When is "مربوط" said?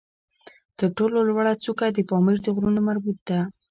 2.87-3.19